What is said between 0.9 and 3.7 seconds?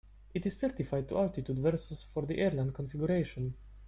to altitude versus for the airline configuration.